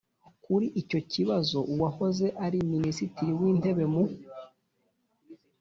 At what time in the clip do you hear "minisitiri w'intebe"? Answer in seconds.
2.73-3.83